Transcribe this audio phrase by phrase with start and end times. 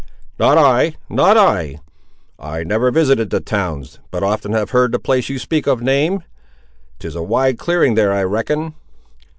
[0.39, 1.77] "Not I—not I;
[2.39, 6.23] I never visited the towns; but often have heard the place you speak of named.
[6.97, 8.73] 'Tis a wide clearing there, I reckon."